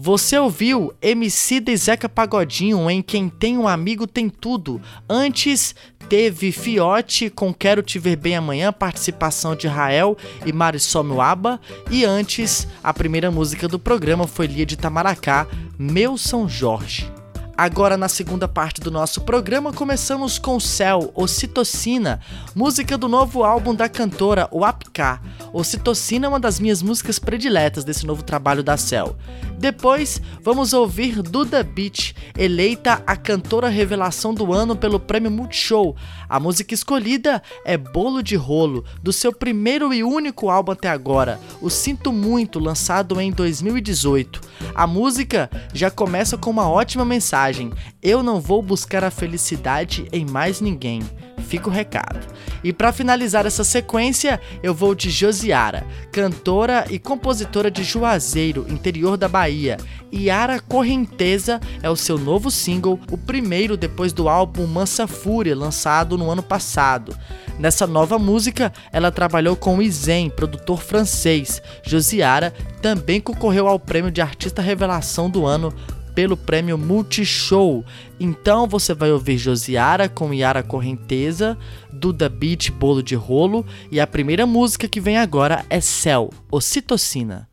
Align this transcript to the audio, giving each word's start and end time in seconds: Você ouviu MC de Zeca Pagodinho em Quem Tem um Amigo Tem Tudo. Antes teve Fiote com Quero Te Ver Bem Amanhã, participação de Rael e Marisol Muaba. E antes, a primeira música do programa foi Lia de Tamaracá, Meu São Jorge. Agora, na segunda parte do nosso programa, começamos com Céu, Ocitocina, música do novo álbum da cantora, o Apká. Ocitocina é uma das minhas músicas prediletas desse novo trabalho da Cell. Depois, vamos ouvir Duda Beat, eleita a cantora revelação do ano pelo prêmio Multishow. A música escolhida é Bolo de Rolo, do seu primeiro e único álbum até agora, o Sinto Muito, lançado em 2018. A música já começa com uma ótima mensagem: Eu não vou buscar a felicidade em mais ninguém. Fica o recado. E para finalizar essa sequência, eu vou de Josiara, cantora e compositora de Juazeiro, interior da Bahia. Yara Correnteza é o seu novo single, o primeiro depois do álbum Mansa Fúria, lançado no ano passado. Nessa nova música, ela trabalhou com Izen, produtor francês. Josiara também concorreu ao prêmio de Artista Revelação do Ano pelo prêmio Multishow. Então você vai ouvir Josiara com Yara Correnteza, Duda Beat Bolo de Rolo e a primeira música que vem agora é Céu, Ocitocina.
Você 0.00 0.38
ouviu 0.38 0.94
MC 1.02 1.58
de 1.58 1.76
Zeca 1.76 2.08
Pagodinho 2.08 2.88
em 2.88 3.02
Quem 3.02 3.28
Tem 3.28 3.58
um 3.58 3.66
Amigo 3.66 4.06
Tem 4.06 4.28
Tudo. 4.30 4.80
Antes 5.08 5.74
teve 6.08 6.52
Fiote 6.52 7.28
com 7.28 7.52
Quero 7.52 7.82
Te 7.82 7.98
Ver 7.98 8.14
Bem 8.14 8.36
Amanhã, 8.36 8.72
participação 8.72 9.56
de 9.56 9.66
Rael 9.66 10.16
e 10.46 10.52
Marisol 10.52 11.02
Muaba. 11.02 11.60
E 11.90 12.04
antes, 12.04 12.68
a 12.80 12.94
primeira 12.94 13.28
música 13.28 13.66
do 13.66 13.76
programa 13.76 14.28
foi 14.28 14.46
Lia 14.46 14.64
de 14.64 14.76
Tamaracá, 14.76 15.48
Meu 15.76 16.16
São 16.16 16.48
Jorge. 16.48 17.10
Agora, 17.58 17.96
na 17.96 18.08
segunda 18.08 18.46
parte 18.46 18.80
do 18.80 18.88
nosso 18.88 19.22
programa, 19.22 19.72
começamos 19.72 20.38
com 20.38 20.60
Céu, 20.60 21.10
Ocitocina, 21.12 22.20
música 22.54 22.96
do 22.96 23.08
novo 23.08 23.42
álbum 23.42 23.74
da 23.74 23.88
cantora, 23.88 24.46
o 24.52 24.64
Apká. 24.64 25.20
Ocitocina 25.52 26.26
é 26.26 26.28
uma 26.28 26.38
das 26.38 26.60
minhas 26.60 26.82
músicas 26.82 27.18
prediletas 27.18 27.82
desse 27.82 28.06
novo 28.06 28.22
trabalho 28.22 28.62
da 28.62 28.76
Cell. 28.76 29.16
Depois, 29.58 30.22
vamos 30.40 30.72
ouvir 30.72 31.20
Duda 31.20 31.64
Beat, 31.64 32.14
eleita 32.38 33.02
a 33.04 33.16
cantora 33.16 33.68
revelação 33.68 34.32
do 34.32 34.52
ano 34.52 34.76
pelo 34.76 35.00
prêmio 35.00 35.32
Multishow. 35.32 35.96
A 36.28 36.38
música 36.38 36.74
escolhida 36.74 37.42
é 37.64 37.76
Bolo 37.76 38.22
de 38.22 38.36
Rolo, 38.36 38.84
do 39.02 39.12
seu 39.12 39.32
primeiro 39.32 39.92
e 39.92 40.04
único 40.04 40.48
álbum 40.48 40.70
até 40.70 40.88
agora, 40.88 41.40
o 41.60 41.68
Sinto 41.68 42.12
Muito, 42.12 42.60
lançado 42.60 43.20
em 43.20 43.32
2018. 43.32 44.40
A 44.76 44.86
música 44.86 45.50
já 45.74 45.90
começa 45.90 46.38
com 46.38 46.50
uma 46.50 46.68
ótima 46.68 47.04
mensagem: 47.04 47.72
Eu 48.00 48.22
não 48.22 48.40
vou 48.40 48.62
buscar 48.62 49.02
a 49.02 49.10
felicidade 49.10 50.06
em 50.12 50.24
mais 50.24 50.60
ninguém. 50.60 51.02
Fica 51.48 51.70
o 51.70 51.72
recado. 51.72 52.26
E 52.62 52.74
para 52.74 52.92
finalizar 52.92 53.46
essa 53.46 53.64
sequência, 53.64 54.38
eu 54.62 54.74
vou 54.74 54.94
de 54.94 55.08
Josiara, 55.08 55.86
cantora 56.12 56.84
e 56.90 56.98
compositora 56.98 57.70
de 57.70 57.82
Juazeiro, 57.82 58.66
interior 58.68 59.16
da 59.16 59.28
Bahia. 59.28 59.78
Yara 60.12 60.60
Correnteza 60.60 61.58
é 61.82 61.88
o 61.88 61.96
seu 61.96 62.18
novo 62.18 62.50
single, 62.50 63.00
o 63.10 63.16
primeiro 63.16 63.78
depois 63.78 64.12
do 64.12 64.28
álbum 64.28 64.66
Mansa 64.66 65.06
Fúria, 65.06 65.56
lançado 65.56 66.18
no 66.18 66.30
ano 66.30 66.42
passado. 66.42 67.16
Nessa 67.58 67.86
nova 67.86 68.18
música, 68.18 68.70
ela 68.92 69.10
trabalhou 69.10 69.56
com 69.56 69.80
Izen, 69.80 70.28
produtor 70.28 70.82
francês. 70.82 71.62
Josiara 71.82 72.52
também 72.82 73.22
concorreu 73.22 73.66
ao 73.66 73.78
prêmio 73.78 74.10
de 74.10 74.20
Artista 74.20 74.60
Revelação 74.60 75.30
do 75.30 75.46
Ano 75.46 75.72
pelo 76.18 76.36
prêmio 76.36 76.76
Multishow. 76.76 77.84
Então 78.18 78.66
você 78.66 78.92
vai 78.92 79.12
ouvir 79.12 79.38
Josiara 79.38 80.08
com 80.08 80.34
Yara 80.34 80.64
Correnteza, 80.64 81.56
Duda 81.92 82.28
Beat 82.28 82.72
Bolo 82.72 83.04
de 83.04 83.14
Rolo 83.14 83.64
e 83.88 84.00
a 84.00 84.06
primeira 84.06 84.44
música 84.44 84.88
que 84.88 85.00
vem 85.00 85.16
agora 85.16 85.64
é 85.70 85.80
Céu, 85.80 86.30
Ocitocina. 86.50 87.46